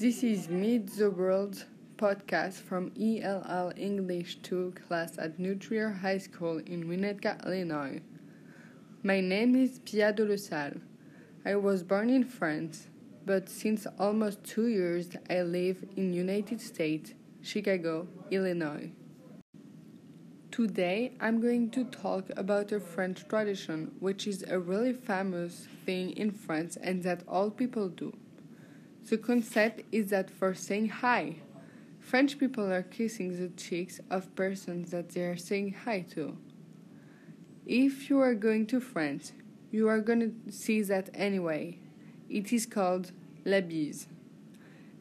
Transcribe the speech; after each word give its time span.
This 0.00 0.22
is 0.22 0.48
Meet 0.48 0.96
the 0.96 1.10
World 1.10 1.66
podcast 1.98 2.54
from 2.54 2.90
ELL 2.98 3.70
English 3.76 4.36
2 4.36 4.72
class 4.88 5.18
at 5.18 5.38
New 5.38 5.54
Trier 5.54 5.90
High 5.90 6.16
School 6.16 6.56
in 6.56 6.84
Winnetka, 6.84 7.44
Illinois. 7.44 8.00
My 9.02 9.20
name 9.20 9.54
is 9.54 9.78
Pia 9.80 10.10
de. 10.14 10.80
I 11.44 11.54
was 11.54 11.82
born 11.82 12.08
in 12.08 12.24
France, 12.24 12.88
but 13.26 13.50
since 13.50 13.86
almost 13.98 14.42
two 14.42 14.68
years 14.68 15.10
I 15.28 15.42
live 15.42 15.84
in 15.98 16.14
United 16.14 16.62
States, 16.62 17.12
Chicago, 17.42 18.08
Illinois. 18.30 18.92
Today 20.50 21.12
I'm 21.20 21.42
going 21.42 21.68
to 21.72 21.84
talk 21.84 22.30
about 22.38 22.72
a 22.72 22.80
French 22.80 23.28
tradition 23.28 23.92
which 24.00 24.26
is 24.26 24.46
a 24.48 24.58
really 24.58 24.94
famous 24.94 25.68
thing 25.84 26.12
in 26.12 26.30
France 26.30 26.78
and 26.82 27.02
that 27.02 27.22
all 27.28 27.50
people 27.50 27.90
do. 27.90 28.16
The 29.08 29.18
concept 29.18 29.82
is 29.90 30.10
that 30.10 30.30
for 30.30 30.54
saying 30.54 30.88
hi, 30.88 31.36
French 31.98 32.38
people 32.38 32.72
are 32.72 32.82
kissing 32.82 33.36
the 33.36 33.48
cheeks 33.50 34.00
of 34.10 34.34
persons 34.34 34.90
that 34.90 35.10
they 35.10 35.22
are 35.22 35.36
saying 35.36 35.74
hi 35.84 36.00
to. 36.12 36.36
If 37.66 38.10
you 38.10 38.18
are 38.20 38.34
going 38.34 38.66
to 38.66 38.80
France, 38.80 39.32
you 39.70 39.88
are 39.88 40.00
going 40.00 40.20
to 40.20 40.52
see 40.52 40.82
that 40.82 41.10
anyway. 41.14 41.78
It 42.28 42.52
is 42.52 42.66
called 42.66 43.12
la 43.44 43.60
bise. 43.60 44.06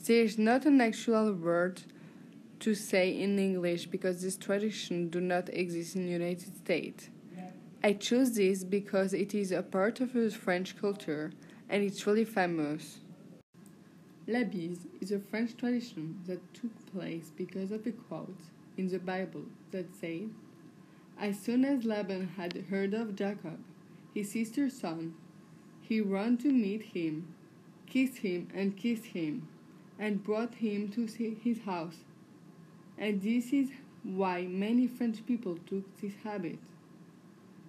There 0.05 0.23
is 0.23 0.37
not 0.37 0.65
an 0.65 0.81
actual 0.81 1.33
word 1.33 1.81
to 2.59 2.75
say 2.75 3.09
in 3.09 3.39
English 3.39 3.87
because 3.87 4.21
this 4.21 4.37
tradition 4.37 5.09
do 5.09 5.19
not 5.19 5.49
exist 5.49 5.95
in 5.95 6.07
United 6.07 6.55
States. 6.57 7.09
I 7.81 7.93
choose 7.93 8.31
this 8.31 8.63
because 8.63 9.13
it 9.13 9.33
is 9.33 9.51
a 9.51 9.63
part 9.63 10.01
of 10.01 10.13
the 10.13 10.29
French 10.29 10.77
culture 10.79 11.31
and 11.69 11.81
it's 11.81 12.05
really 12.05 12.25
famous. 12.25 12.99
La 14.31 14.43
bise 14.43 14.85
is 15.01 15.11
a 15.11 15.19
French 15.19 15.57
tradition 15.57 16.21
that 16.27 16.53
took 16.53 16.69
place 16.93 17.31
because 17.35 17.71
of 17.71 17.87
a 17.87 17.91
quote 17.91 18.43
in 18.77 18.87
the 18.87 18.99
Bible 18.99 19.45
that 19.71 19.87
said, 19.99 20.29
As 21.19 21.39
soon 21.39 21.65
as 21.65 21.83
Laban 21.83 22.27
had 22.37 22.65
heard 22.69 22.93
of 22.93 23.15
Jacob, 23.15 23.57
his 24.13 24.29
sister's 24.29 24.73
son, 24.73 25.15
he 25.81 25.99
ran 25.99 26.37
to 26.37 26.51
meet 26.51 26.83
him, 26.93 27.33
kissed 27.87 28.19
him 28.19 28.49
and 28.53 28.77
kissed 28.77 29.05
him, 29.05 29.47
and 29.97 30.23
brought 30.23 30.53
him 30.53 30.89
to 30.89 31.07
his 31.07 31.61
house. 31.61 31.97
And 32.99 33.23
this 33.23 33.51
is 33.51 33.71
why 34.03 34.43
many 34.43 34.85
French 34.85 35.25
people 35.25 35.57
took 35.65 35.97
this 35.99 36.13
habit. 36.23 36.59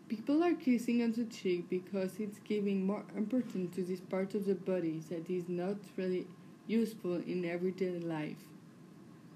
People 0.08 0.44
are 0.44 0.52
kissing 0.52 1.02
on 1.02 1.12
the 1.12 1.24
cheek 1.24 1.70
because 1.70 2.20
it's 2.20 2.40
giving 2.40 2.84
more 2.84 3.04
importance 3.16 3.74
to 3.76 3.82
this 3.82 4.00
part 4.00 4.34
of 4.34 4.44
the 4.44 4.56
body 4.56 5.00
that 5.08 5.30
is 5.30 5.48
not 5.48 5.76
really 5.96 6.26
useful 6.70 7.16
in 7.16 7.44
everyday 7.44 7.98
life. 7.98 8.44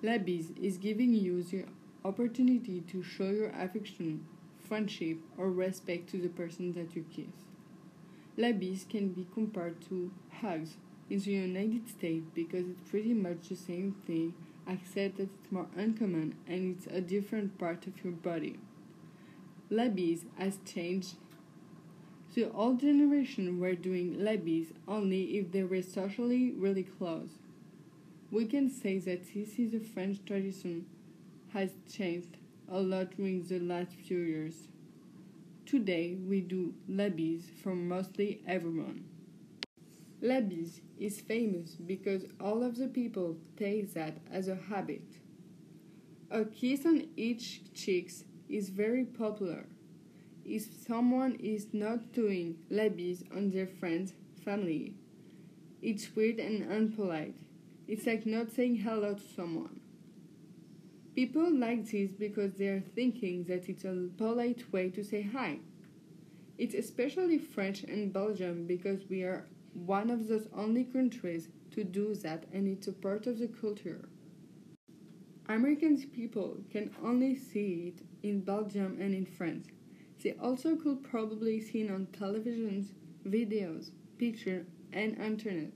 La 0.02 0.18
bise 0.18 0.52
is 0.62 0.78
giving 0.78 1.12
you 1.12 1.42
the 1.42 1.64
opportunity 2.04 2.80
to 2.92 3.02
show 3.02 3.30
your 3.30 3.50
affection, 3.50 4.24
friendship, 4.68 5.18
or 5.36 5.50
respect 5.50 6.08
to 6.10 6.18
the 6.18 6.28
person 6.28 6.72
that 6.74 6.94
you 6.94 7.04
kiss. 7.14 7.34
La 8.36 8.52
bise 8.52 8.86
can 8.88 9.08
be 9.08 9.26
compared 9.34 9.80
to 9.88 10.12
hugs 10.40 10.76
in 11.10 11.18
the 11.18 11.32
United 11.32 11.88
States 11.88 12.26
because 12.34 12.68
it's 12.68 12.90
pretty 12.90 13.14
much 13.14 13.48
the 13.48 13.56
same 13.56 13.96
thing 14.06 14.32
except 14.68 15.16
that 15.16 15.24
it's 15.24 15.52
more 15.52 15.66
uncommon 15.76 16.34
and 16.46 16.76
it's 16.76 16.86
a 16.86 17.00
different 17.00 17.58
part 17.58 17.86
of 17.86 18.04
your 18.04 18.12
body. 18.12 18.56
La 19.70 19.88
bise 19.88 20.24
has 20.38 20.58
changed 20.64 21.16
the 22.34 22.50
old 22.50 22.80
generation 22.80 23.60
were 23.60 23.76
doing 23.76 24.18
bise 24.18 24.72
only 24.88 25.38
if 25.38 25.52
they 25.52 25.62
were 25.62 25.82
socially 25.82 26.50
really 26.50 26.82
close. 26.82 27.38
We 28.32 28.46
can 28.46 28.68
say 28.68 28.98
that 28.98 29.32
this 29.32 29.56
is 29.56 29.72
a 29.72 29.78
French 29.78 30.18
tradition 30.26 30.86
has 31.52 31.70
changed 31.88 32.36
a 32.68 32.80
lot 32.80 33.16
during 33.16 33.44
the 33.44 33.60
last 33.60 33.92
few 33.92 34.18
years. 34.18 34.66
Today 35.64 36.16
we 36.28 36.40
do 36.40 36.74
bise 36.88 37.44
for 37.62 37.76
mostly 37.76 38.42
everyone. 38.48 39.04
Bise 40.20 40.80
is 40.98 41.20
famous 41.20 41.76
because 41.76 42.24
all 42.40 42.64
of 42.64 42.76
the 42.76 42.88
people 42.88 43.36
take 43.56 43.94
that 43.94 44.18
as 44.32 44.48
a 44.48 44.56
habit. 44.56 45.06
A 46.32 46.44
kiss 46.44 46.84
on 46.84 47.06
each 47.16 47.72
cheek 47.74 48.10
is 48.48 48.70
very 48.70 49.04
popular 49.04 49.66
if 50.44 50.66
someone 50.86 51.36
is 51.36 51.68
not 51.72 52.12
doing 52.12 52.56
bise 52.70 53.24
on 53.34 53.50
their 53.50 53.66
friends, 53.66 54.14
family. 54.44 54.94
It's 55.80 56.14
weird 56.14 56.38
and 56.38 56.64
unpolite. 56.64 57.34
It's 57.88 58.06
like 58.06 58.26
not 58.26 58.50
saying 58.50 58.76
hello 58.76 59.14
to 59.14 59.34
someone. 59.34 59.80
People 61.14 61.54
like 61.54 61.90
this 61.90 62.10
because 62.10 62.54
they 62.54 62.68
are 62.68 62.82
thinking 62.94 63.44
that 63.44 63.68
it's 63.68 63.84
a 63.84 64.08
polite 64.16 64.72
way 64.72 64.90
to 64.90 65.04
say 65.04 65.22
hi. 65.22 65.60
It's 66.58 66.74
especially 66.74 67.38
French 67.38 67.82
and 67.84 68.12
Belgium 68.12 68.66
because 68.66 69.08
we 69.08 69.22
are 69.22 69.46
one 69.72 70.10
of 70.10 70.28
those 70.28 70.48
only 70.54 70.84
countries 70.84 71.48
to 71.72 71.84
do 71.84 72.14
that 72.16 72.44
and 72.52 72.68
it's 72.68 72.88
a 72.88 72.92
part 72.92 73.26
of 73.26 73.38
the 73.38 73.48
culture. 73.48 74.08
American 75.48 75.98
people 76.14 76.56
can 76.70 76.90
only 77.02 77.36
see 77.36 77.92
it 77.94 78.06
in 78.26 78.40
Belgium 78.40 78.96
and 79.00 79.14
in 79.14 79.26
France 79.26 79.66
they 80.24 80.32
also 80.42 80.74
could 80.74 81.04
probably 81.04 81.60
seen 81.60 81.90
on 81.90 82.06
televisions, 82.06 82.88
videos, 83.28 83.90
picture, 84.18 84.66
and 84.92 85.18
internet. 85.18 85.70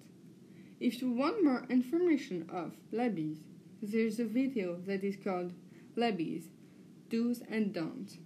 If 0.81 1.03
you 1.03 1.13
want 1.13 1.45
more 1.45 1.65
information 1.69 2.49
of 2.53 2.73
la 2.91 3.09
there's 3.83 4.19
a 4.19 4.25
video 4.25 4.77
that 4.87 5.05
is 5.05 5.17
called 5.17 5.53
la 5.97 6.11
bise, 6.11 6.49
Do's 7.11 7.43
and 7.51 7.75
Don'ts. 7.75 8.19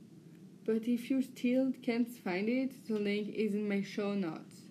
But 0.64 0.86
if 0.86 1.10
you 1.10 1.22
still 1.22 1.72
can't 1.82 2.08
find 2.08 2.48
it, 2.48 2.86
the 2.86 2.98
link 2.98 3.34
is 3.34 3.54
in 3.54 3.68
my 3.68 3.82
show 3.82 4.14
notes. 4.14 4.61